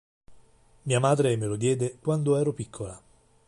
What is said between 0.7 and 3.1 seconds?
Mia madre me lo diede quando ero piccola.